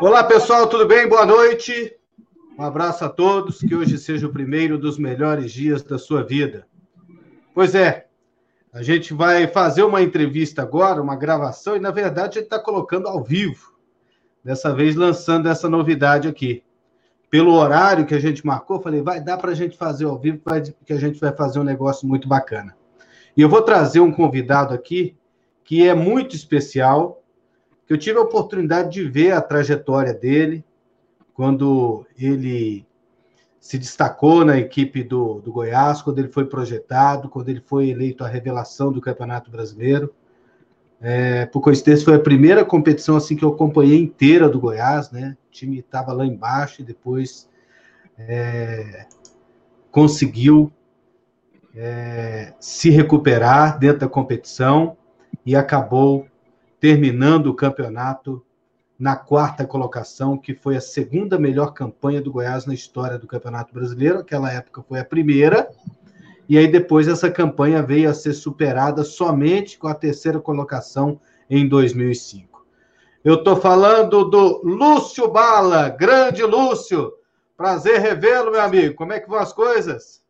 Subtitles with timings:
[0.00, 1.06] Olá, pessoal, tudo bem?
[1.08, 1.94] Boa noite.
[2.58, 6.66] Um abraço a todos, que hoje seja o primeiro dos melhores dias da sua vida.
[7.52, 8.06] Pois é,
[8.72, 12.58] a gente vai fazer uma entrevista agora, uma gravação, e na verdade a gente está
[12.58, 13.74] colocando ao vivo.
[14.42, 16.62] Dessa vez lançando essa novidade aqui.
[17.28, 20.40] Pelo horário que a gente marcou, falei, vai dar para a gente fazer ao vivo,
[20.86, 22.74] que a gente vai fazer um negócio muito bacana.
[23.36, 25.14] E eu vou trazer um convidado aqui
[25.66, 27.20] que é muito especial,
[27.86, 30.64] que eu tive a oportunidade de ver a trajetória dele,
[31.34, 32.86] quando ele
[33.58, 38.22] se destacou na equipe do, do Goiás, quando ele foi projetado, quando ele foi eleito
[38.22, 40.14] a revelação do Campeonato Brasileiro.
[41.00, 45.36] É, por coincidência, foi a primeira competição assim que eu acompanhei inteira do Goiás, né?
[45.48, 47.48] O time estava lá embaixo e depois
[48.16, 49.06] é,
[49.90, 50.72] conseguiu
[51.74, 54.96] é, se recuperar dentro da competição
[55.46, 56.26] e acabou
[56.80, 58.44] terminando o campeonato
[58.98, 63.72] na quarta colocação, que foi a segunda melhor campanha do Goiás na história do Campeonato
[63.72, 64.18] Brasileiro.
[64.18, 65.70] Aquela época foi a primeira,
[66.48, 71.68] e aí depois essa campanha veio a ser superada somente com a terceira colocação em
[71.68, 72.66] 2005.
[73.24, 77.12] Eu estou falando do Lúcio Bala, grande Lúcio.
[77.56, 78.94] Prazer revê-lo, meu amigo.
[78.94, 80.22] Como é que vão as coisas?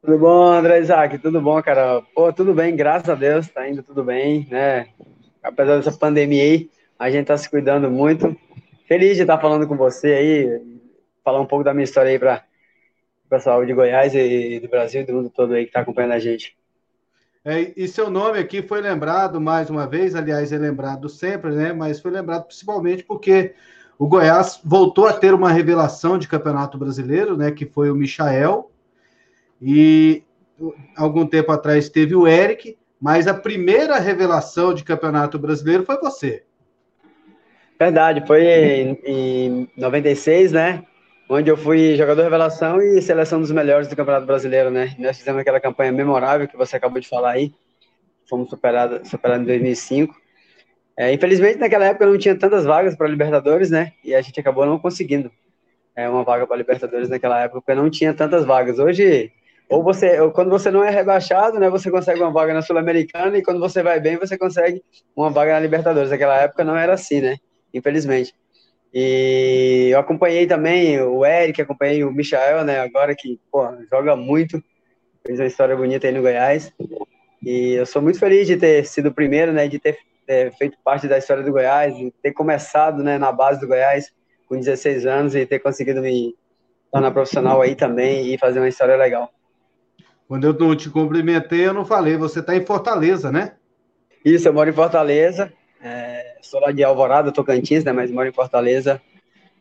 [0.00, 1.18] Tudo bom, André Isaac?
[1.18, 2.00] Tudo bom, cara?
[2.14, 4.86] Pô, tudo bem, graças a Deus, tá indo tudo bem, né?
[5.42, 8.36] Apesar dessa pandemia aí, a gente tá se cuidando muito.
[8.86, 10.62] Feliz de estar falando com você aí,
[11.24, 12.44] falar um pouco da minha história aí para
[13.26, 16.12] o pessoal de Goiás e do Brasil e do mundo todo aí que está acompanhando
[16.12, 16.56] a gente.
[17.44, 21.72] É, e seu nome aqui foi lembrado mais uma vez, aliás, é lembrado sempre, né?
[21.72, 23.52] Mas foi lembrado principalmente porque
[23.98, 27.50] o Goiás voltou a ter uma revelação de campeonato brasileiro, né?
[27.50, 28.70] Que foi o Michael.
[29.60, 30.22] E
[30.96, 36.44] algum tempo atrás teve o Eric, mas a primeira revelação de campeonato brasileiro foi você.
[37.78, 40.84] Verdade, foi em, em 96, né?
[41.30, 44.96] Onde eu fui jogador revelação e seleção dos melhores do Campeonato Brasileiro, né?
[44.98, 47.52] Nós fizemos aquela campanha memorável que você acabou de falar aí.
[48.28, 50.14] Fomos superados superado em 2005.
[50.96, 53.92] É, infelizmente, naquela época não tinha tantas vagas para Libertadores, né?
[54.02, 55.30] E a gente acabou não conseguindo
[55.94, 58.78] é, uma vaga para Libertadores naquela época, porque não tinha tantas vagas.
[58.78, 59.30] Hoje,
[59.68, 61.68] ou você, ou quando você não é rebaixado, né?
[61.68, 64.82] Você consegue uma vaga na Sul-Americana e quando você vai bem, você consegue
[65.14, 66.10] uma vaga na Libertadores.
[66.10, 67.36] Naquela época não era assim, né?
[67.72, 68.34] infelizmente.
[68.92, 74.62] E eu acompanhei também o Eric, acompanhei o Michael, né, agora que, pô, joga muito,
[75.26, 76.72] fez uma história bonita aí no Goiás.
[77.42, 79.98] E eu sou muito feliz de ter sido o primeiro, né, de ter
[80.58, 84.10] feito parte da história do Goiás, de ter começado, né, na base do Goiás
[84.46, 86.34] com 16 anos e ter conseguido me
[86.90, 89.30] tornar profissional aí também e fazer uma história legal.
[90.28, 93.54] Quando eu não te cumprimentei, eu não falei, você está em Fortaleza, né?
[94.22, 95.50] Isso, eu moro em Fortaleza.
[95.82, 99.00] É, sou lá de Alvorada, Tocantins, né, mas moro em Fortaleza.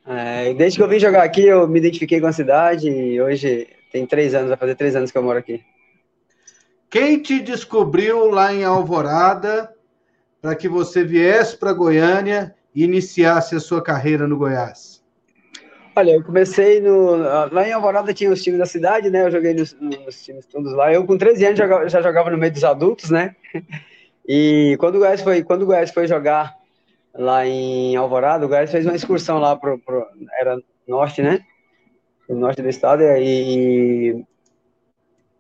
[0.05, 3.67] É, desde que eu vim jogar aqui, eu me identifiquei com a cidade e hoje
[3.91, 5.63] tem três anos, vai fazer três anos que eu moro aqui.
[6.89, 9.73] Quem te descobriu lá em Alvorada
[10.41, 14.96] para que você viesse para Goiânia e iniciasse a sua carreira no Goiás?
[15.97, 17.15] Olha, eu comecei no.
[17.51, 19.23] Lá em Alvorada tinha os times da cidade, né?
[19.23, 20.93] Eu joguei nos, nos times todos lá.
[20.93, 23.35] Eu, com 13 anos, já, já jogava no meio dos adultos, né?
[24.29, 26.53] E quando o Goiás foi, quando o Goiás foi jogar
[27.13, 30.05] lá em Alvorada, o Goiás fez uma excursão lá pro, pro
[30.37, 31.39] era norte, né?
[32.27, 34.21] O norte do estado e,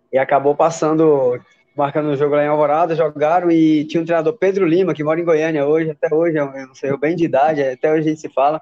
[0.09, 1.37] e acabou passando,
[1.75, 5.03] marcando o um jogo lá em Alvorada, jogaram e tinha um treinador Pedro Lima, que
[5.03, 8.07] mora em Goiânia hoje, até hoje, eu não sei, eu bem de idade, até hoje
[8.07, 8.61] a gente se fala.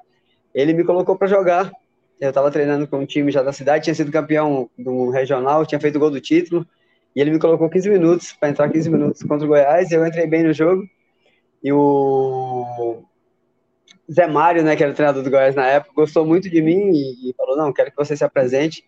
[0.55, 1.71] Ele me colocou para jogar.
[2.19, 5.79] Eu estava treinando com um time já da cidade, tinha sido campeão do regional, tinha
[5.79, 6.65] feito gol do título.
[7.15, 10.27] E ele me colocou 15 minutos, para entrar 15 minutos contra o Goiás, eu entrei
[10.27, 10.83] bem no jogo.
[11.63, 13.03] E o
[14.11, 16.91] Zé Mário, né, que era o treinador do Goiás na época, gostou muito de mim
[16.91, 18.83] e, e falou: Não, quero que você se apresente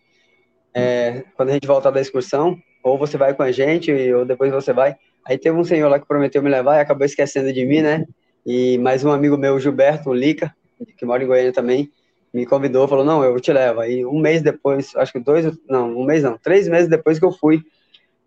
[0.74, 4.52] é, quando a gente voltar da excursão, ou você vai com a gente, ou depois
[4.52, 4.94] você vai.
[5.26, 8.06] Aí teve um senhor lá que prometeu me levar e acabou esquecendo de mim, né?
[8.46, 10.54] E mais um amigo meu, Gilberto Lica,
[10.96, 11.90] que mora em Goiânia também,
[12.32, 13.80] me convidou, falou: Não, eu te levo.
[13.80, 17.24] Aí um mês depois, acho que dois, não, um mês não, três meses depois que
[17.24, 17.62] eu fui,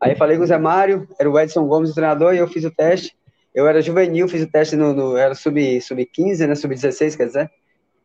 [0.01, 2.65] Aí falei com o Zé Mário, era o Edson Gomes o treinador, e eu fiz
[2.65, 3.15] o teste.
[3.53, 7.51] Eu era juvenil, fiz o teste no, no era sub-15, sub né, sub-16, quer dizer.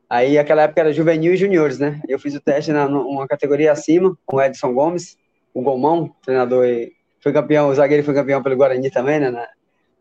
[0.09, 2.03] Aí, aquela época era juvenil e juniores, né?
[2.07, 5.17] Eu fiz o teste na uma categoria acima, com o Edson Gomes,
[5.55, 6.67] o Gomão, treinador,
[7.21, 9.47] foi campeão, o zagueiro foi campeão pelo Guarani também, né?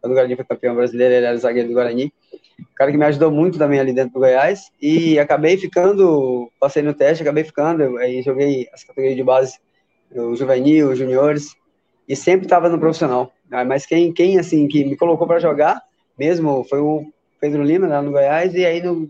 [0.01, 2.13] Quando o Guarani foi campeão brasileiro, ele era o zagueiro do Guarani.
[2.75, 4.71] Cara que me ajudou muito também ali dentro do Goiás.
[4.81, 9.59] E acabei ficando, passei no teste, acabei ficando, aí joguei as categorias de base,
[10.11, 11.55] o juvenil, os juniores
[12.07, 13.31] e sempre estava no profissional.
[13.51, 15.81] Ah, mas quem, quem assim que me colocou para jogar
[16.17, 17.05] mesmo foi o
[17.39, 19.09] Pedro Lima, lá no Goiás, e aí no,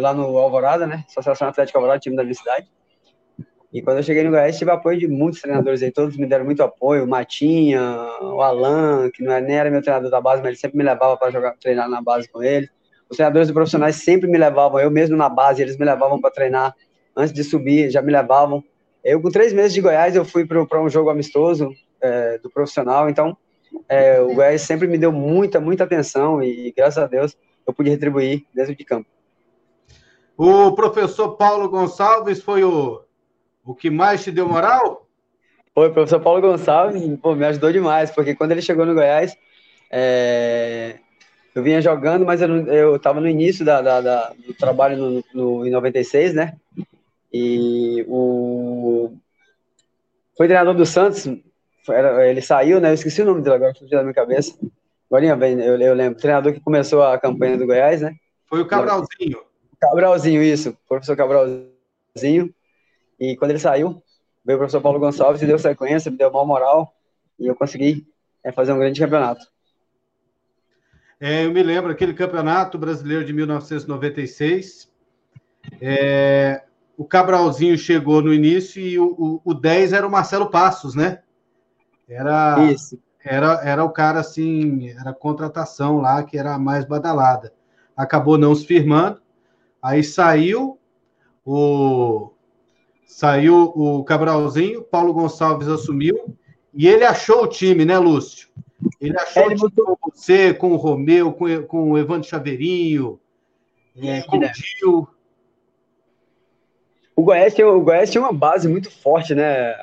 [0.00, 1.04] lá no Alvorada, né?
[1.08, 2.66] Associação Atlética Alvorada, time da minha cidade.
[3.72, 6.44] E quando eu cheguei no Goiás, tive apoio de muitos treinadores aí, todos me deram
[6.44, 7.82] muito apoio, o Matinha,
[8.20, 10.84] o Alan, que não é, nem era meu treinador da base, mas ele sempre me
[10.84, 12.68] levava para jogar, treinar na base com ele.
[13.12, 16.74] Os treinadores profissionais sempre me levavam, eu mesmo na base, eles me levavam para treinar
[17.14, 18.64] antes de subir, já me levavam.
[19.04, 21.70] Eu, com três meses de Goiás, eu fui para um jogo amistoso
[22.00, 23.36] é, do profissional, então
[23.86, 27.36] é, o Goiás sempre me deu muita, muita atenção e, graças a Deus,
[27.66, 29.06] eu pude retribuir dentro de campo.
[30.34, 33.02] O professor Paulo Gonçalves foi o
[33.62, 35.06] o que mais te deu moral?
[35.74, 39.36] Foi o professor Paulo Gonçalves, pô, me ajudou demais, porque quando ele chegou no Goiás,
[39.90, 40.98] é...
[41.54, 45.66] eu vinha jogando, mas eu estava no início da, da, da, do trabalho no, no,
[45.66, 46.56] em 96, né?
[47.32, 49.12] E o.
[50.36, 51.26] Foi treinador do Santos,
[52.26, 52.90] ele saiu, né?
[52.90, 54.56] Eu esqueci o nome dele agora, fugiu da minha cabeça.
[55.10, 56.18] Agora bem, eu, eu lembro.
[56.18, 58.14] O treinador que começou a campanha do Goiás, né?
[58.46, 59.38] Foi o Cabralzinho.
[59.78, 60.76] Cabralzinho, isso.
[60.88, 62.54] Professor Cabralzinho.
[63.20, 64.02] E quando ele saiu,
[64.44, 66.94] veio o professor Paulo Gonçalves e deu sequência, me deu uma moral
[67.38, 68.06] e eu consegui
[68.42, 69.46] é, fazer um grande campeonato.
[71.24, 74.90] É, eu me lembro aquele campeonato brasileiro de 1996.
[75.80, 76.64] É,
[76.96, 81.20] o Cabralzinho chegou no início e o, o, o 10 era o Marcelo Passos, né?
[82.08, 82.98] Era, Isso.
[83.24, 87.52] Era, era o cara assim, era contratação lá que era a mais badalada.
[87.96, 89.22] Acabou não se firmando,
[89.80, 90.76] aí saiu
[91.44, 92.32] o
[93.06, 96.36] Saiu o Cabralzinho, Paulo Gonçalves assumiu
[96.74, 98.48] e ele achou o time, né, Lúcio?
[99.00, 102.28] Ele achou é, ele o time com você, com o Romeu, com, com o Evandro
[102.28, 103.18] Chaveirinho,
[103.96, 105.08] é, com o Gil.
[107.14, 109.74] O Goiás, tinha, o Goiás tinha uma base muito forte, né?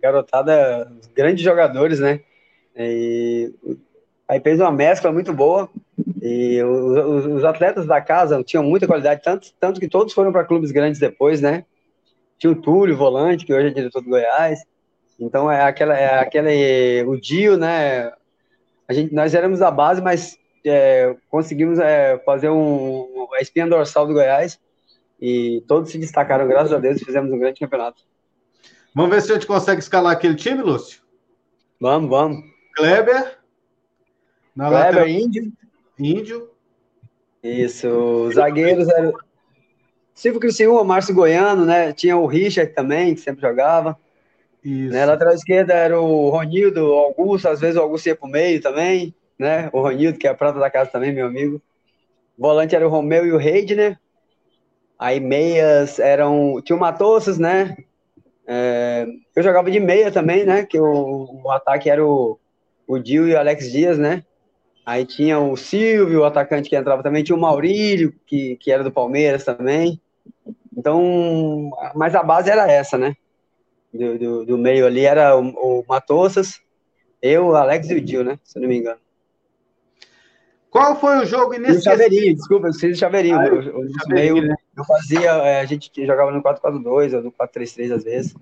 [0.00, 2.20] Garotada, grandes jogadores, né?
[2.76, 3.52] E
[4.28, 5.70] aí fez uma mescla muito boa.
[6.20, 10.44] E os, os atletas da casa tinham muita qualidade, tanto, tanto que todos foram para
[10.44, 11.64] clubes grandes depois, né?
[12.38, 14.60] Tinha o Túlio, volante, que hoje é diretor do Goiás.
[15.18, 16.50] Então é aquela, é aquela,
[17.06, 18.12] o Dio, né?
[18.88, 24.06] A gente, nós éramos a base, mas é, conseguimos é, fazer um, a espinha dorsal
[24.06, 24.58] do Goiás
[25.20, 28.02] e todos se destacaram, graças a Deus, e fizemos um grande campeonato.
[28.94, 31.02] Vamos ver se a gente consegue escalar aquele time, Lúcio?
[31.80, 32.38] Vamos, vamos.
[32.74, 33.38] Kleber.
[34.54, 35.08] Na Kleber, lateral...
[35.08, 35.52] Índio.
[35.98, 36.50] Índio.
[37.42, 39.12] Isso, os zagueiros eram
[40.14, 41.92] Silvio Criciúma, Márcio Goiano, né?
[41.92, 43.98] Tinha o Richard também, que sempre jogava.
[44.66, 44.92] Isso.
[44.92, 45.06] Né?
[45.06, 49.14] Lateral esquerda era o Ronildo, o Augusto, às vezes o Augusto ia pro meio também,
[49.38, 49.70] né?
[49.72, 51.62] O Ronildo, que é a prata da casa também, meu amigo.
[52.36, 53.96] Volante era o Romeu e o Reidner.
[54.98, 56.60] Aí meias eram.
[56.64, 57.76] Tinha o Matossas, né?
[58.44, 59.06] É...
[59.36, 60.66] eu jogava de meia também, né?
[60.66, 62.36] Que o, o ataque era o,
[62.88, 64.24] o Dil e o Alex Dias, né?
[64.84, 68.82] Aí tinha o Silvio, o atacante que entrava também, tinha o Maurílio, que, que era
[68.82, 70.00] do Palmeiras também.
[70.76, 73.14] Então, mas a base era essa, né?
[73.92, 76.60] Do, do, do meio ali era o, o Matossas,
[77.22, 78.38] eu, o Alex e o Dil, né?
[78.44, 78.98] Se eu não me engano.
[80.70, 81.92] Qual foi o jogo inesquecível?
[81.92, 83.40] Chaveirinho, desculpa, eu do Chaveirinho.
[83.40, 84.54] Ah, o, o meio, né?
[84.76, 88.34] eu fazia, é, a gente jogava no 4-4-2 ou no 4-3-3 às vezes.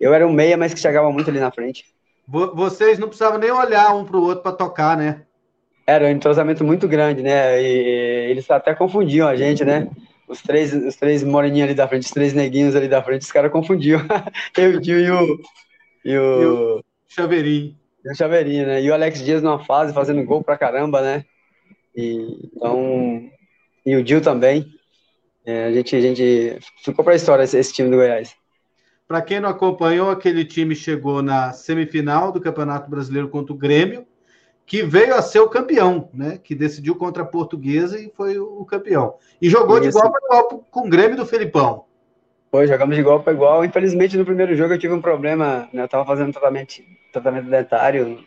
[0.00, 1.84] Eu era um meia, mas que chegava muito ali na frente.
[2.26, 5.22] Vocês não precisavam nem olhar um para o outro para tocar, né?
[5.86, 7.62] Era um entrosamento muito grande, né?
[7.62, 9.88] E eles até confundiam a gente, né?
[10.28, 13.32] Os três, os três moreninhos ali da frente, os três neguinhos ali da frente, os
[13.32, 14.00] caras confundiam.
[14.56, 15.40] eu, o tio e o.
[16.04, 17.76] E o, e o Chaveirinho.
[18.04, 18.82] E o Chaveirinho, né?
[18.82, 21.24] E o Alex Dias numa fase, fazendo gol pra caramba, né?
[21.94, 23.30] E, então.
[23.84, 24.66] E o Dil também.
[25.44, 28.34] É, a, gente, a gente ficou pra história esse, esse time do Goiás.
[29.06, 34.04] Para quem não acompanhou, aquele time chegou na semifinal do Campeonato Brasileiro contra o Grêmio
[34.66, 36.40] que veio a ser o campeão, né?
[36.42, 39.14] Que decidiu contra a Portuguesa e foi o campeão.
[39.40, 39.82] E jogou Isso.
[39.82, 41.84] de igual para igual com o Grêmio do Felipão.
[42.50, 43.64] Foi, jogamos de igual para igual.
[43.64, 45.84] Infelizmente, no primeiro jogo eu tive um problema, né?
[45.84, 46.82] Eu tava fazendo tratamento,
[47.12, 48.24] tratamento dentário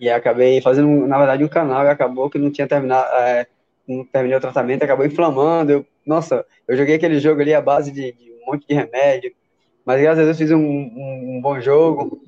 [0.00, 3.46] e acabei fazendo, na verdade, um canal e acabou que não tinha terminado, é,
[3.86, 5.70] não terminei o tratamento, acabou inflamando.
[5.70, 9.32] Eu, nossa, eu joguei aquele jogo ali à base de, de um monte de remédio,
[9.84, 12.22] mas graças a Deus fiz um, um, um bom jogo.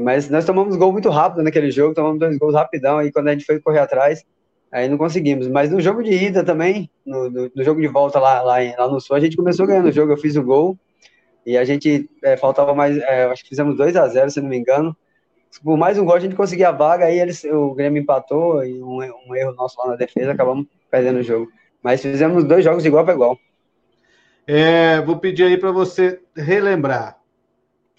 [0.00, 3.32] Mas nós tomamos gol muito rápido naquele jogo, tomamos dois gols rapidão, e quando a
[3.32, 4.24] gente foi correr atrás,
[4.72, 5.48] aí não conseguimos.
[5.48, 8.88] Mas no jogo de ida também, no, no, no jogo de volta lá, lá, lá,
[8.88, 10.78] no Sul, a gente começou ganhando o jogo, eu fiz o gol,
[11.44, 14.48] e a gente é, faltava mais, é, acho que fizemos 2 a 0 se não
[14.48, 14.96] me engano.
[15.64, 18.82] Por mais um gol a gente conseguia a vaga, aí eles, o Grêmio empatou, e
[18.82, 21.48] um, um erro nosso lá na defesa, acabamos perdendo o jogo.
[21.82, 23.38] Mas fizemos dois jogos igual para igual.
[24.46, 27.19] É, vou pedir aí para você relembrar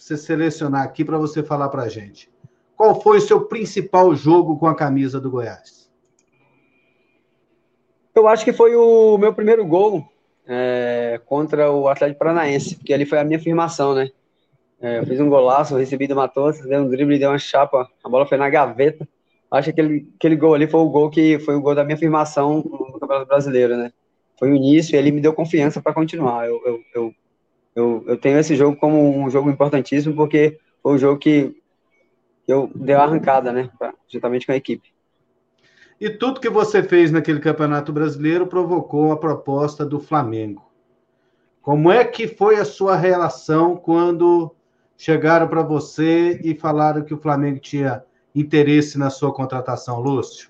[0.02, 2.28] você selecionar aqui para você falar para a gente.
[2.76, 5.88] Qual foi o seu principal jogo com a camisa do Goiás?
[8.16, 10.04] Eu acho que foi o meu primeiro gol
[10.48, 14.10] é, contra o Atlético Paranaense, porque ali foi a minha afirmação, né?
[14.82, 18.10] É, eu fiz um golaço, recebi do Matos, dei um drible, dei uma chapa, a
[18.10, 19.08] bola foi na gaveta.
[19.52, 21.96] Acho que aquele, aquele gol ali foi o gol que foi o gol da minha
[21.96, 23.94] afirmação no Campeonato Brasileiro, né?
[24.40, 26.48] Foi o início e ele me deu confiança para continuar.
[26.48, 27.14] Eu, eu, eu,
[27.76, 31.56] eu, eu tenho esse jogo como um jogo importantíssimo porque foi o jogo que
[32.48, 33.70] eu dei a arrancada, né?
[33.78, 34.94] Pra, juntamente com a equipe.
[36.00, 40.66] E tudo que você fez naquele Campeonato Brasileiro provocou a proposta do Flamengo.
[41.62, 44.54] Como é que foi a sua relação quando
[44.98, 50.50] chegaram para você e falaram que o Flamengo tinha interesse na sua contratação, Lúcio?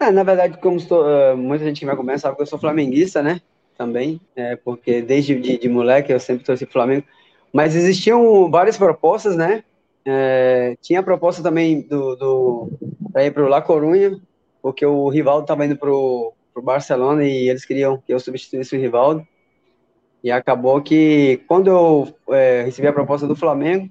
[0.00, 2.58] É, na verdade, como estou, uh, muita gente que vai começar sabe que eu sou
[2.58, 3.40] flamenguista, né?
[3.78, 7.06] Também, é, porque desde de, de moleque eu sempre torci Flamengo.
[7.52, 9.62] Mas existiam várias propostas, né?
[10.04, 12.72] É, tinha a proposta também do, do
[13.12, 14.18] para ir para o La Corunha,
[14.60, 18.80] porque o Rivaldo estava indo para o Barcelona e eles queriam que eu substituísse o
[18.80, 19.26] Rivaldo.
[20.24, 23.88] E acabou que, quando eu é, recebi a proposta do Flamengo,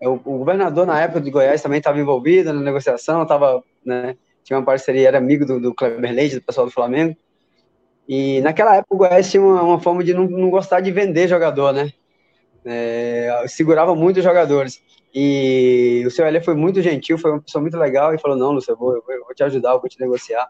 [0.00, 4.58] eu, o governador, na época de Goiás, também estava envolvido na negociação, tava, né, tinha
[4.58, 7.16] uma parceria, era amigo do, do Kleber Leite, do pessoal do Flamengo.
[8.08, 11.28] E naquela época o Goiás tinha uma, uma forma de não, não, gostar de vender
[11.28, 11.90] jogador, né?
[12.64, 14.82] É, segurava muito os jogadores.
[15.14, 18.52] E o seu Elé foi muito gentil, foi uma pessoa muito legal e falou: Não,
[18.52, 20.48] Lúcio, eu vou, eu vou te ajudar, eu vou te negociar.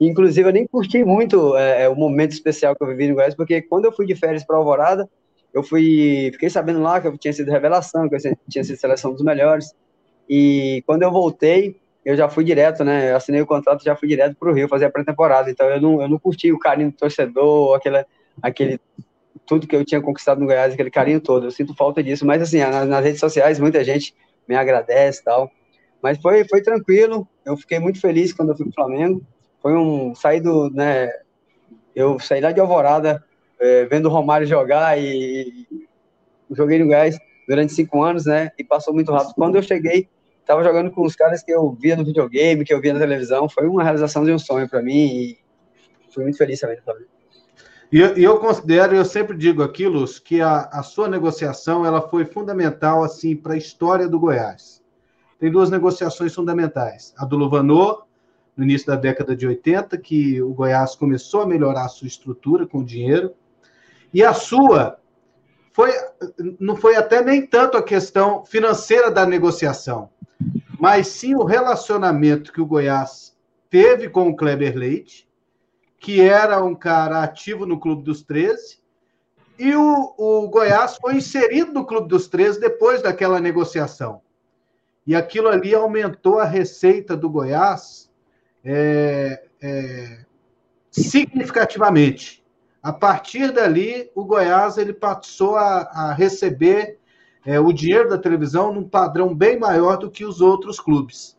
[0.00, 3.34] Inclusive, eu nem curti muito é, é, o momento especial que eu vivi no Goiás,
[3.34, 5.08] porque quando eu fui de férias para Alvorada,
[5.52, 9.12] eu fui, fiquei sabendo lá que eu tinha sido revelação, que eu tinha sido seleção
[9.12, 9.72] dos melhores.
[10.28, 13.10] E quando eu voltei, eu já fui direto, né?
[13.10, 15.50] Eu assinei o contrato, já fui direto para o Rio fazer a pré-temporada.
[15.50, 18.04] Então eu não, eu não curti o carinho do torcedor, aquele,
[18.42, 18.80] aquele
[19.46, 21.46] tudo que eu tinha conquistado no Goiás, aquele carinho todo.
[21.46, 24.14] Eu sinto falta disso, mas assim, nas, nas redes sociais muita gente
[24.46, 25.50] me agradece e tal.
[26.02, 29.22] Mas foi, foi tranquilo, eu fiquei muito feliz quando eu fui pro Flamengo.
[29.62, 31.10] Foi um sair do, né,
[31.96, 33.24] eu saí lá de Alvorada,
[33.58, 35.86] é, vendo o Romário jogar e, e
[36.50, 37.18] joguei no Goiás
[37.48, 39.34] durante cinco anos, né, e passou muito rápido.
[39.34, 40.08] Quando eu cheguei,
[40.44, 43.48] tava jogando com os caras que eu via no videogame, que eu via na televisão,
[43.48, 45.38] foi uma realização de um sonho para mim e
[46.10, 46.78] fui muito feliz também.
[47.92, 53.04] E eu, considero, eu sempre digo aquilo, que a, a sua negociação ela foi fundamental
[53.04, 54.82] assim para a história do Goiás.
[55.38, 57.14] Tem duas negociações fundamentais.
[57.16, 58.06] A do Luvanor,
[58.56, 62.66] no início da década de 80, que o Goiás começou a melhorar a sua estrutura
[62.66, 63.32] com dinheiro.
[64.12, 64.98] E a sua
[65.72, 65.92] foi
[66.58, 70.08] não foi até nem tanto a questão financeira da negociação,
[70.84, 73.34] mas sim o relacionamento que o Goiás
[73.70, 75.26] teve com o Kleber Leite
[76.04, 78.78] que era um cara ativo no Clube dos 13,
[79.58, 84.20] e o, o Goiás foi inserido no Clube dos 13 depois daquela negociação.
[85.06, 88.10] E aquilo ali aumentou a receita do Goiás
[88.62, 90.26] é, é,
[90.90, 92.44] significativamente.
[92.82, 96.98] A partir dali, o Goiás ele passou a, a receber
[97.44, 101.36] é, o dinheiro da televisão num padrão bem maior do que os outros clubes.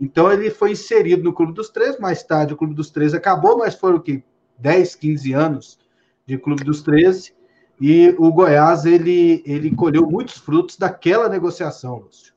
[0.00, 3.58] Então ele foi inserido no Clube dos Três, mais tarde o Clube dos Três acabou,
[3.58, 4.22] mas foram o quê?
[4.58, 5.78] 10, 15 anos
[6.26, 7.32] de Clube dos 13,
[7.80, 12.34] e o Goiás ele, ele colheu muitos frutos daquela negociação, Lúcio.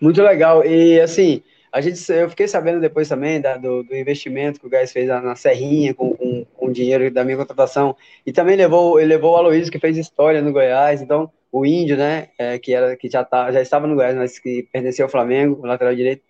[0.00, 0.64] Muito legal.
[0.64, 4.70] E assim, a gente, eu fiquei sabendo depois também da, do, do, investimento que o
[4.70, 7.94] Goiás fez na, na Serrinha com, com, com, o dinheiro da minha contratação.
[8.24, 11.02] E também levou, ele levou o Aloysio, que fez história no Goiás.
[11.02, 14.38] Então, o Índio, né, é, que, era, que já, tá, já estava no Goiás, mas
[14.38, 16.22] que pertencia ao Flamengo, o lateral direito.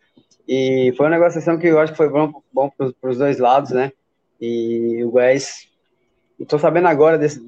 [0.46, 3.72] E foi uma negociação que eu acho que foi bom, bom para os dois lados,
[3.72, 3.90] né?
[4.40, 5.68] E o Goiás,
[6.38, 7.40] estou sabendo agora dessa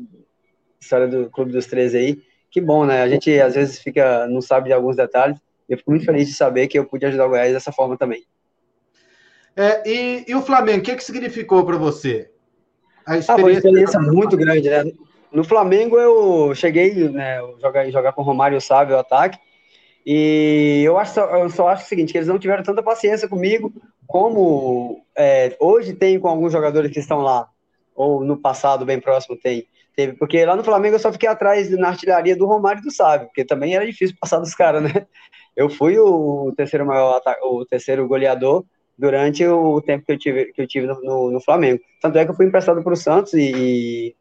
[0.80, 3.02] história do Clube dos 13 aí, que bom, né?
[3.02, 6.26] A gente às vezes fica, não sabe de alguns detalhes, e eu fico muito feliz
[6.26, 8.24] de saber que eu pude ajudar o Goiás dessa forma também.
[9.54, 12.30] É, e, e, o Flamengo, o que, que significou para você?
[13.06, 14.84] A experiência, ah, foi uma experiência muito grande, né?
[15.32, 19.38] No Flamengo eu cheguei, né, jogar, jogar com o Romário e o ataque,
[20.04, 23.72] e eu, acho, eu só acho o seguinte, que eles não tiveram tanta paciência comigo
[24.06, 27.46] como é, hoje tem com alguns jogadores que estão lá,
[27.94, 29.66] ou no passado bem próximo tem.
[29.94, 32.90] Teve, porque lá no Flamengo eu só fiquei atrás na artilharia do Romário e do
[32.90, 35.06] Sábio, porque também era difícil passar dos caras, né?
[35.56, 38.64] Eu fui o terceiro maior, o terceiro goleador
[38.96, 41.80] durante o tempo que eu tive, que eu tive no, no, no Flamengo.
[42.00, 44.14] Tanto é que eu fui emprestado para o Santos e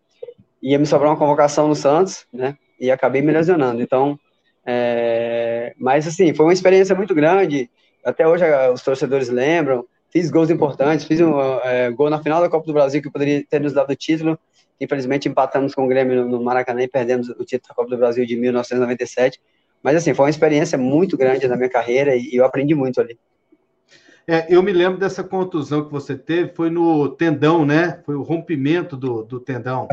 [0.62, 2.56] ia me sobrar uma convocação no Santos, né?
[2.80, 3.82] E acabei me lesionando.
[3.82, 4.20] Então,
[4.66, 7.70] é, mas assim, foi uma experiência muito grande.
[8.04, 9.86] Até hoje os torcedores lembram.
[10.10, 13.44] Fiz gols importantes, fiz um é, gol na final da Copa do Brasil que poderia
[13.50, 14.40] ter nos dado o título.
[14.80, 18.26] Infelizmente empatamos com o Grêmio no Maracanã e perdemos o título da Copa do Brasil
[18.26, 19.40] de 1997.
[19.84, 23.18] Mas assim, foi uma experiência muito grande na minha carreira e eu aprendi muito ali.
[24.30, 28.02] É, eu me lembro dessa contusão que você teve, foi no tendão, né?
[28.06, 29.88] Foi o rompimento do, do tendão.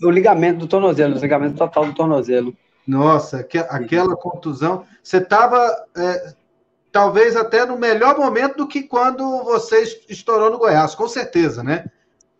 [0.00, 2.54] O ligamento do tornozelo, o ligamento total do tornozelo.
[2.86, 4.84] Nossa, que, aquela contusão.
[5.02, 5.58] Você estava,
[5.96, 6.34] é,
[6.92, 11.86] talvez até no melhor momento do que quando você estourou no Goiás, com certeza, né?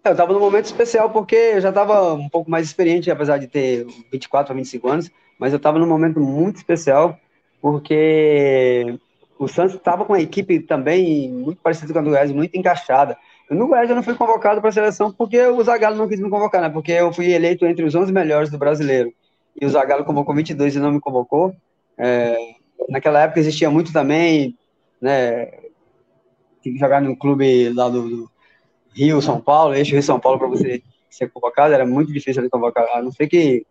[0.05, 3.49] Eu estava num momento especial porque eu já estava um pouco mais experiente, apesar de
[3.49, 7.19] ter 24 a 25 anos, mas eu estava num momento muito especial
[7.61, 8.99] porque
[9.41, 13.17] o Santos estava com uma equipe também muito parecida com a do Goiás, muito encaixada.
[13.51, 16.29] No Goiás eu não fui convocado para a seleção porque o Zagallo não quis me
[16.29, 16.69] convocar, né?
[16.69, 19.11] Porque eu fui eleito entre os 11 melhores do brasileiro.
[19.59, 21.57] E o Zagallo convocou 22 e não me convocou.
[21.97, 22.37] É,
[22.91, 24.59] naquela época existia muito também,
[25.01, 25.47] né?
[26.63, 28.31] Tinha que jogar no clube lá do, do
[28.95, 32.51] Rio, São Paulo, eixo Rio, São Paulo, para você ser convocado, era muito difícil de
[32.51, 33.65] convocar, a não ser que.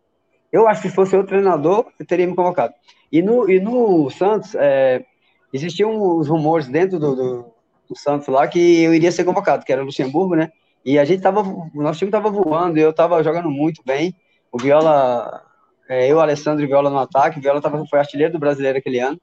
[0.52, 2.74] Eu acho que se fosse outro treinador, eu teria me convocado.
[3.12, 5.06] E no, e no Santos, é,
[5.54, 7.46] existiam os rumores dentro do, do,
[7.88, 10.52] do, Santos lá que eu iria ser convocado, que era o Luxemburgo, né?
[10.86, 14.16] E a gente tava, o nosso time tava voando, eu tava jogando muito bem.
[14.52, 15.44] O Viola,
[15.88, 19.00] é, eu, Alessandro e Viola no ataque, o Viola tava, foi artilheiro do brasileiro aquele
[19.00, 19.20] ano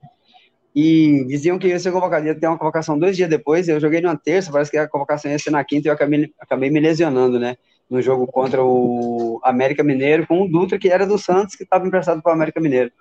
[0.76, 4.02] e diziam que ia ser convocado, ia ter uma convocação dois dias depois, eu joguei
[4.02, 6.78] numa terça, parece que a convocação ia ser na quinta e eu acabei, acabei me
[6.78, 7.56] lesionando, né,
[7.88, 11.86] no jogo contra o América Mineiro, com o Dutra, que era do Santos, que estava
[11.86, 12.92] emprestado para o América Mineiro,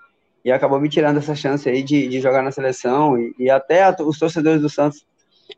[0.46, 3.84] e acabou me tirando essa chance aí de, de jogar na seleção, e, e até
[3.84, 5.04] a, os torcedores do Santos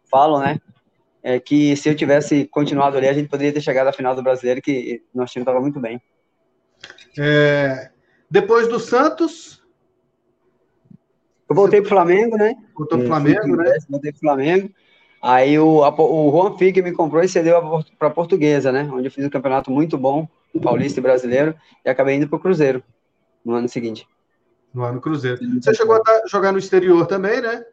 [0.10, 0.62] falam, né,
[1.22, 4.24] é, que se eu tivesse continuado ali, a gente poderia ter chegado à final do
[4.24, 6.01] Brasileiro, que nosso time estava muito bem.
[7.20, 7.89] É,
[8.32, 9.62] depois do Santos,
[11.50, 12.56] eu voltei pro Flamengo, né?
[12.74, 13.77] Voltou pro Flamengo, né?
[13.89, 14.70] Voltei pro Flamengo.
[15.22, 18.89] Aí o, a, o Juan Figue me comprou e cedeu para a Portuguesa, né?
[18.91, 20.29] Onde eu fiz um campeonato muito bom,
[20.62, 22.82] paulista e brasileiro, e acabei indo pro Cruzeiro
[23.44, 24.08] no ano seguinte.
[24.77, 25.39] No ano Cruzeiro.
[25.60, 27.65] Você chegou a jogar no exterior também, né?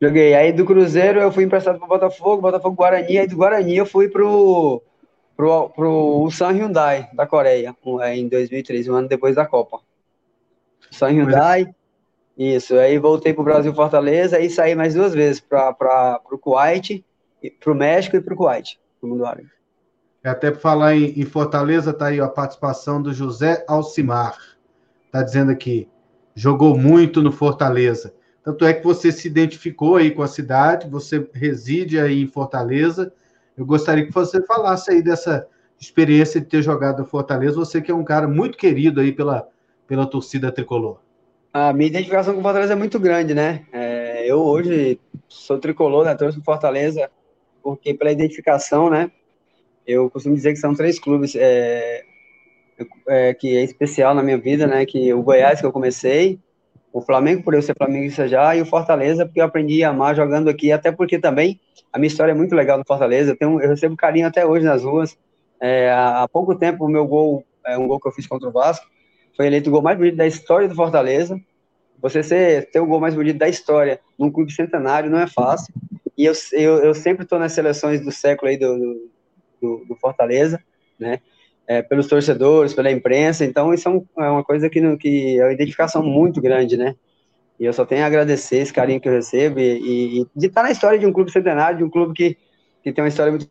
[0.00, 0.32] Joguei.
[0.32, 4.08] Aí do Cruzeiro eu fui emprestado para Botafogo, Botafogo Guarani, aí do Guarani eu fui
[4.08, 4.80] pro
[5.36, 7.74] pro, pro San Hyundai da Coreia,
[8.14, 9.80] em 2003, um ano depois da Copa.
[10.88, 11.74] San Hyundai,
[12.38, 17.04] isso, aí voltei para o Brasil Fortaleza e saí mais duas vezes para o Kuwait,
[17.58, 19.48] para o México e para o Kuwait, no mundo árabe.
[20.22, 24.38] É até para falar em, em, Fortaleza, tá aí a participação do José Alcimar.
[25.10, 25.88] Tá dizendo aqui,
[26.34, 28.14] jogou muito no Fortaleza.
[28.42, 33.12] Tanto é que você se identificou aí com a cidade, você reside aí em Fortaleza.
[33.56, 35.46] Eu gostaria que você falasse aí dessa
[35.80, 37.56] experiência de ter jogado no Fortaleza.
[37.56, 39.48] Você que é um cara muito querido aí pela,
[39.86, 40.98] pela torcida tricolor.
[41.52, 43.64] A minha identificação com o Fortaleza é muito grande, né?
[43.72, 46.14] É, eu hoje sou tricolor, né?
[46.14, 47.10] Torço Fortaleza,
[47.62, 49.10] porque pela identificação, né?
[49.86, 52.04] Eu costumo dizer que são três clubes é,
[53.08, 54.84] é, que é especial na minha vida, né?
[54.86, 56.38] Que o Goiás, que eu comecei,
[56.92, 60.14] o Flamengo, por eu ser flamenguista já, e o Fortaleza, porque eu aprendi a amar
[60.14, 61.58] jogando aqui, até porque também
[61.92, 63.32] a minha história é muito legal no Fortaleza.
[63.32, 65.16] Eu, tenho, eu recebo carinho até hoje nas ruas.
[65.60, 68.52] É, há pouco tempo, o meu gol, é um gol que eu fiz contra o
[68.52, 68.86] Vasco,
[69.36, 71.40] foi eleito o gol mais bonito da história do Fortaleza.
[72.00, 75.72] Você ser, ter o gol mais bonito da história num clube centenário não é fácil.
[76.18, 79.08] E eu, eu, eu sempre estou nas seleções do século aí do,
[79.60, 80.60] do, do Fortaleza,
[80.98, 81.20] né?
[81.66, 83.44] É, pelos torcedores, pela imprensa.
[83.44, 86.94] Então, isso é, um, é uma coisa que, que é uma identificação muito grande, né?
[87.58, 90.64] E eu só tenho a agradecer esse carinho que eu recebo e, e de estar
[90.64, 92.36] na história de um clube centenário, de um clube que,
[92.82, 93.48] que tem uma história muito.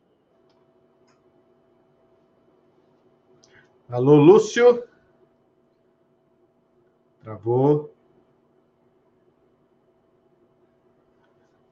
[3.89, 4.83] Alô, Lúcio?
[7.23, 7.93] Travou.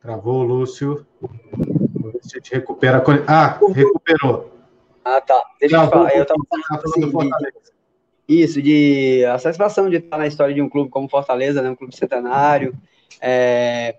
[0.01, 1.05] Travou, Lúcio.
[1.21, 3.03] A gente recupera.
[3.27, 4.58] Ah, recuperou.
[5.03, 5.41] Ah, tá.
[5.59, 6.17] Deixa Travou, eu falar.
[6.17, 7.29] Eu tava falando assim,
[8.27, 11.69] de, isso, de a satisfação de estar na história de um clube como Fortaleza, né,
[11.69, 12.75] um clube centenário.
[13.21, 13.95] É,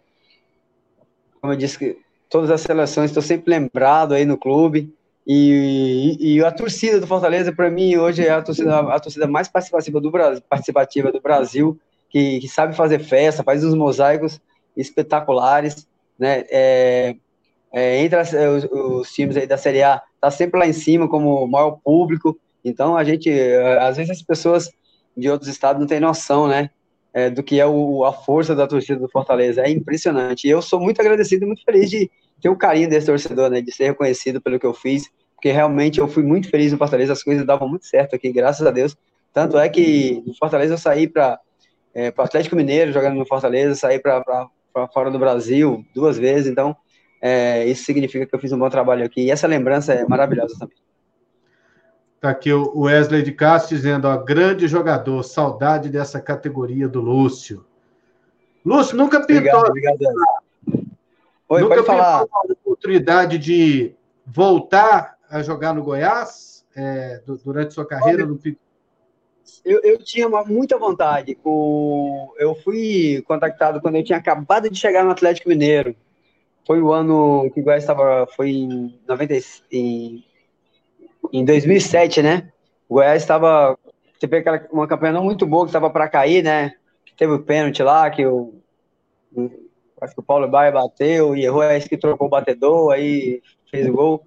[1.41, 4.95] como eu disse, todas as seleções, estou sempre lembrado aí no clube.
[5.27, 9.27] E, e, e, a torcida do Fortaleza, para mim, hoje é a torcida, a torcida
[9.27, 11.79] mais participativa do Brasil, participativa do Brasil
[12.11, 14.41] que, que sabe fazer festa, faz uns mosaicos
[14.77, 15.87] espetaculares,
[16.19, 16.45] né?
[16.51, 17.17] É,
[17.73, 20.73] é, entre as, é, os, os, times aí da Série A, tá sempre lá em
[20.73, 22.39] cima como maior público.
[22.65, 24.71] Então a gente, é, às vezes as pessoas
[25.17, 26.71] de outros estados não têm noção, né?
[27.13, 29.63] É, do que é o, a força da torcida do Fortaleza.
[29.63, 30.47] É impressionante.
[30.47, 33.61] E eu sou muito agradecido e muito feliz de ter o carinho desse torcedor, né?
[33.61, 37.13] De ser reconhecido pelo que eu fiz, porque realmente eu fui muito feliz no Fortaleza,
[37.13, 38.97] as coisas davam muito certo aqui, graças a Deus.
[39.33, 41.39] Tanto é que no Fortaleza eu saí para
[41.95, 44.23] é, o Atlético Mineiro jogando no Fortaleza, saí para
[44.73, 46.77] para fora do Brasil duas vezes, então
[47.21, 49.23] é, isso significa que eu fiz um bom trabalho aqui.
[49.23, 50.77] E essa lembrança é maravilhosa também.
[52.17, 57.65] Está aqui o Wesley de Castro dizendo: ó, grande jogador, saudade dessa categoria do Lúcio.
[58.65, 59.61] Lúcio, nunca pintou.
[59.61, 59.99] Obrigado, obrigado.
[61.49, 62.21] Oi, Nunca pode falar.
[62.21, 68.39] a oportunidade de voltar a jogar no Goiás é, durante sua carreira no
[69.65, 71.37] eu, eu tinha uma, muita vontade.
[71.45, 75.95] O, eu fui contactado quando eu tinha acabado de chegar no Atlético Mineiro.
[76.67, 78.27] Foi o ano que o Goiás estava.
[78.37, 79.35] Foi em, 90,
[79.73, 80.25] em,
[81.33, 82.51] em 2007, né?
[82.89, 83.79] O Goiás estava.
[84.19, 86.73] Teve aquela, uma campanha não muito boa que estava para cair, né?
[87.17, 88.55] Teve o pênalti lá, que o.
[90.01, 93.87] Acho que o Paulo Baia bateu e errou, é que trocou o batedor, aí fez
[93.87, 94.27] o gol.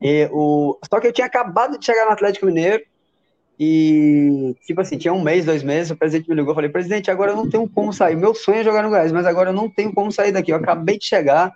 [0.00, 0.76] E o...
[0.90, 2.82] Só que eu tinha acabado de chegar no Atlético Mineiro
[3.58, 7.12] e, tipo assim, tinha um mês, dois meses, o presidente me ligou, eu falei, presidente,
[7.12, 8.16] agora eu não tenho como sair.
[8.16, 10.52] Meu sonho é jogar no Goiás, mas agora eu não tenho como sair daqui.
[10.52, 11.52] Eu acabei de chegar,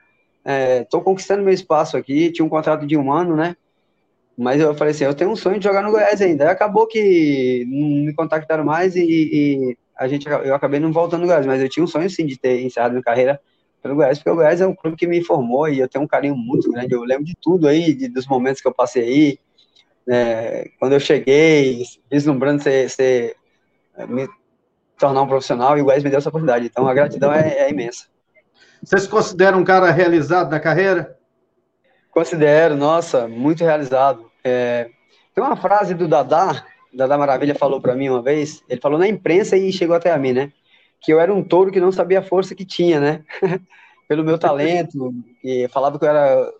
[0.47, 3.57] estou é, conquistando meu espaço aqui, tinha um contrato de um ano, né?
[4.39, 6.45] Mas eu falei assim, eu tenho um sonho de jogar no Goiás ainda.
[6.45, 11.23] Aí acabou que não me contactaram mais e, e, a gente, eu acabei não voltando
[11.23, 13.41] no Goiás, mas eu tinha um sonho, sim, de ter encerrado minha carreira
[13.83, 16.09] pelo Goiás, porque o Goiás é um clube que me formou e eu tenho um
[16.09, 16.95] carinho muito grande.
[16.95, 19.39] Eu lembro de tudo aí, de, dos momentos que eu passei aí.
[20.09, 23.37] É, quando eu cheguei, vislumbrando ser, ser,
[23.97, 24.29] é, me
[24.99, 26.67] tornar um profissional, e o Goiás me deu essa oportunidade.
[26.67, 28.07] Então a gratidão é, é imensa.
[28.83, 31.17] Você se considera um cara realizado na carreira?
[32.11, 34.31] Considero, nossa, muito realizado.
[34.43, 34.89] É,
[35.35, 36.65] tem uma frase do Dadá,
[36.97, 40.19] Dadá Maravilha falou para mim uma vez, ele falou na imprensa e chegou até a
[40.19, 40.51] mim, né?
[41.01, 43.25] Que eu era um touro que não sabia a força que tinha, né?
[44.09, 45.13] Pelo meu talento,
[45.45, 46.51] e falava que eu era.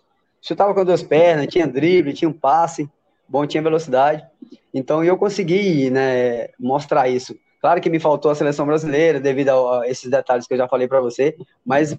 [0.41, 2.89] chutava com duas pernas, tinha drible, tinha um passe,
[3.27, 4.23] bom, tinha velocidade.
[4.73, 7.35] Então eu consegui né, mostrar isso.
[7.67, 10.87] Claro que me faltou a seleção brasileira devido a, esses detalhes que eu já falei
[10.87, 11.97] para você, mas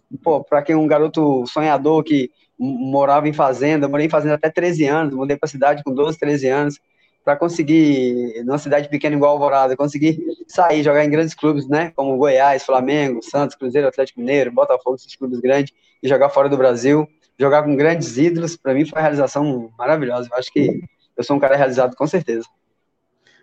[0.48, 4.48] para quem é um garoto sonhador que morava em fazenda, eu morei em fazenda até
[4.48, 6.80] 13 anos, mudei para cidade com 12, 13 anos,
[7.22, 12.16] para conseguir, numa cidade pequena igual Alvorada, conseguir sair, jogar em grandes clubes, né, como
[12.16, 17.06] Goiás, Flamengo, Santos, Cruzeiro, Atlético Mineiro, Botafogo, esses clubes grandes, e jogar fora do Brasil,
[17.38, 20.30] jogar com grandes ídolos, para mim foi uma realização maravilhosa.
[20.32, 20.80] Eu acho que
[21.14, 22.46] eu sou um cara realizado com certeza.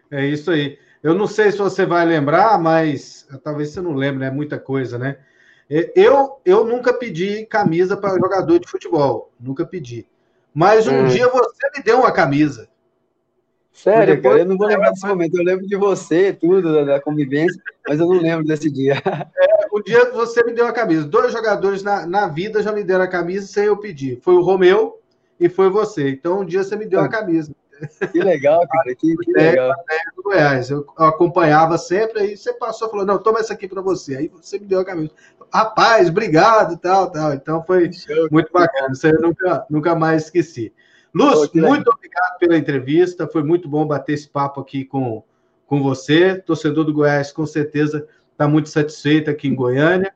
[0.10, 0.84] É isso aí.
[1.06, 4.32] Eu não sei se você vai lembrar, mas talvez você não lembre, né?
[4.32, 5.20] Muita coisa, né?
[5.96, 10.08] Eu, eu nunca pedi camisa para jogador de futebol, nunca pedi.
[10.52, 11.06] Mas um hum.
[11.06, 12.68] dia você me deu uma camisa.
[13.72, 15.38] Sério, cara, eu não vou lembrar desse momento.
[15.38, 18.96] Eu lembro de você, tudo, da convivência, mas eu não lembro desse dia.
[19.38, 21.06] É, o dia que você me deu a camisa.
[21.06, 24.20] Dois jogadores na, na vida já me deram a camisa sem eu pedir.
[24.24, 25.00] Foi o Romeu
[25.40, 26.10] e foi você.
[26.10, 27.52] Então, um dia você me deu a camisa.
[28.12, 28.96] Que legal, cara.
[28.96, 29.74] Que, que legal.
[30.16, 30.70] do Goiás.
[30.70, 34.16] Eu acompanhava sempre, aí você passou e falou: não, toma essa aqui para você.
[34.16, 35.12] Aí você me deu a camisa.
[35.54, 37.34] Rapaz, obrigado, tal, tal.
[37.34, 37.90] Então foi
[38.32, 38.92] muito bacana.
[38.92, 40.74] Isso aí eu nunca, nunca mais esqueci.
[41.14, 43.28] Luz, muito obrigado pela entrevista.
[43.28, 45.24] Foi muito bom bater esse papo aqui com,
[45.66, 46.36] com você.
[46.36, 50.14] Torcedor do Goiás, com certeza, está muito satisfeito aqui em Goiânia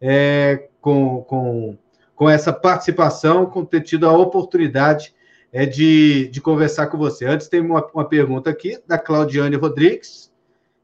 [0.00, 1.78] é, com, com,
[2.14, 5.14] com essa participação, com ter tido a oportunidade
[5.56, 7.24] é de, de conversar com você.
[7.24, 10.30] Antes, tem uma, uma pergunta aqui da Claudiane Rodrigues,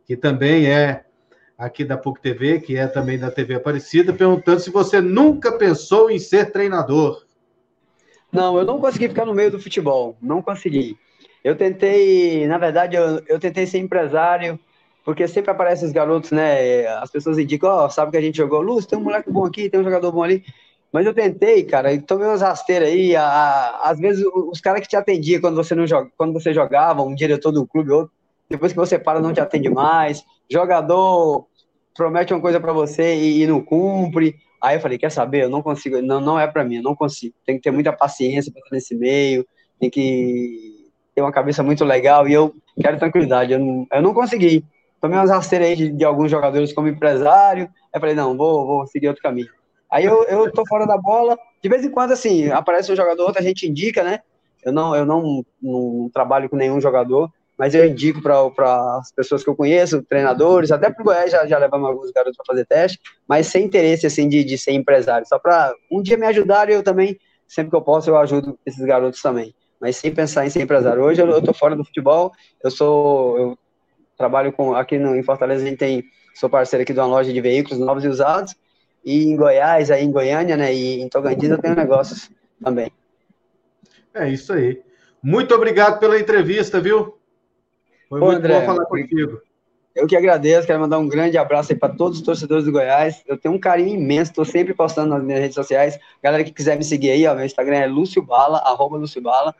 [0.07, 1.05] que também é
[1.59, 6.11] aqui da PUC TV, que é também da TV Aparecida, perguntando se você nunca pensou
[6.11, 7.27] em ser treinador.
[8.33, 10.97] Não, eu não consegui ficar no meio do futebol, não consegui.
[11.45, 14.59] Eu tentei, na verdade, eu, eu tentei ser empresário,
[15.05, 16.87] porque sempre aparecem os garotos, né?
[16.87, 19.45] As pessoas indicam, ó, oh, sabe que a gente jogou, Luz, tem um moleque bom
[19.45, 20.43] aqui, tem um jogador bom ali.
[20.93, 23.17] Mas eu tentei, cara, e tomei umas rasteiras aí.
[23.17, 26.53] A, a, às vezes os caras que te atendiam quando você não joga, quando você
[26.53, 28.13] jogava, um diretor do clube, outro,
[28.51, 30.23] depois que você para, não te atende mais.
[30.51, 31.47] Jogador
[31.95, 34.37] promete uma coisa para você e, e, não cumpre.
[34.63, 35.45] Aí eu falei, quer saber?
[35.45, 37.35] Eu não consigo, não, não é para mim, eu não consigo.
[37.47, 39.47] Tem que ter muita paciência para nesse meio,
[39.81, 43.53] tem que ter uma cabeça muito legal e eu quero tranquilidade.
[43.53, 44.65] Eu não, eu não consegui.
[45.01, 47.65] Tomei umas rasteiras aí de, de alguns jogadores como empresário.
[47.65, 49.49] Aí eu falei, não, vou, vou seguir outro caminho.
[49.93, 51.39] Aí eu, eu tô fora da bola.
[51.63, 54.21] De vez em quando, assim, aparece um jogador, outra a gente indica, né?
[54.65, 59.45] Eu não, eu não, não trabalho com nenhum jogador, mas eu indico para as pessoas
[59.45, 62.65] que eu conheço, treinadores, até para o Goiás já, já levamos alguns garotos para fazer
[62.65, 65.29] teste, mas sem interesse, assim, de, de ser empresário.
[65.29, 68.83] Só para um dia me ajudar eu também, sempre que eu posso, eu ajudo esses
[68.83, 69.55] garotos também.
[69.79, 71.03] Mas sem pensar em ser empresário.
[71.03, 72.33] Hoje eu, eu tô fora do futebol,
[72.65, 73.37] eu sou.
[73.37, 73.59] Eu
[74.17, 74.75] trabalho com.
[74.75, 76.05] Aqui no, em Fortaleza a gente tem.
[76.37, 78.55] Sou parceiro aqui de uma loja de veículos novos e usados.
[79.05, 82.31] E em Goiás, aí em Goiânia, né, e em Tocantins eu tenho negócios
[82.63, 82.93] também.
[84.15, 84.81] É isso aí.
[85.23, 87.19] Muito obrigado pela entrevista, viu?
[88.09, 89.41] Foi Ô, muito André, bom falar contigo.
[89.95, 93.23] Eu que agradeço, quero mandar um grande abraço aí para todos os torcedores do Goiás.
[93.27, 95.99] Eu tenho um carinho imenso, estou sempre postando nas minhas redes sociais.
[96.23, 99.55] Galera que quiser me seguir aí, ó, meu Instagram é Lúcio Bala, arroba Lúcio Bala,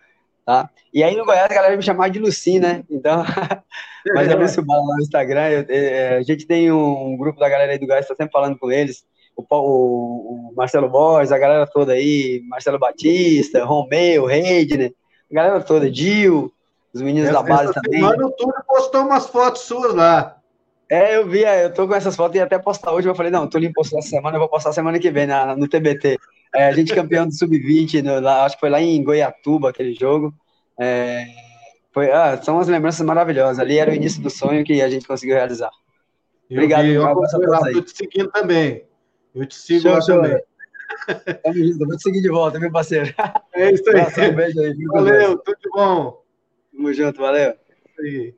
[0.45, 0.71] tá?
[0.93, 2.83] E aí no Goiás a galera me chamar de Luci, né?
[2.91, 3.23] Então,
[4.15, 5.49] mas é Lúcio Bala lá no Instagram.
[5.49, 8.59] Eu, é, a gente tem um grupo da galera aí do Goiás, está sempre falando
[8.59, 9.05] com eles.
[9.51, 14.93] O, o Marcelo Borges, a galera toda aí, Marcelo Batista, Romeu, Reidner,
[15.31, 16.53] a galera toda, Dil,
[16.93, 18.01] os meninos essa, da base também.
[18.01, 20.37] Semana o Túlio postou umas fotos suas lá.
[20.89, 23.09] É, eu vi, é, eu tô com essas fotos e até postar hoje.
[23.09, 25.57] Eu falei, não, o Túlio postou essa semana, eu vou postar semana que vem na,
[25.57, 26.19] no TBT.
[26.55, 30.35] É, a gente campeão do Sub-20, acho que foi lá em Goiatuba aquele jogo.
[30.79, 31.25] É,
[31.93, 33.59] foi, ah, são as lembranças maravilhosas.
[33.59, 35.71] Ali era o início do sonho que a gente conseguiu realizar.
[36.51, 38.85] Eu Obrigado, vi, eu, eu tô te seguindo também.
[39.35, 40.43] Eu te sigo show, lá também.
[41.43, 43.15] Tamo junto, vou te seguir de volta, meu parceiro.
[43.55, 44.31] É isso aí.
[44.31, 44.75] um beijo aí.
[44.87, 46.23] Valeu, tudo de bom.
[46.73, 47.51] Tamo junto, valeu.
[47.51, 48.35] É isso aí.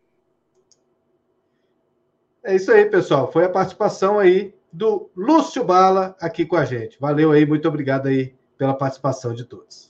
[2.45, 3.33] É isso aí, pessoal.
[3.33, 6.99] Foi a participação aí do Lúcio Bala aqui com a gente.
[7.01, 9.84] Valeu aí, muito obrigado aí pela participação de todos.